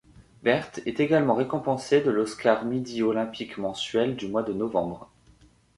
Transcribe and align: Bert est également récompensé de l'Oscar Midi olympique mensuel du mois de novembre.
Bert 0.41 0.71
est 0.87 0.99
également 0.99 1.35
récompensé 1.35 2.01
de 2.01 2.09
l'Oscar 2.09 2.65
Midi 2.65 3.03
olympique 3.03 3.59
mensuel 3.59 4.15
du 4.15 4.27
mois 4.29 4.41
de 4.41 4.51
novembre. 4.51 5.11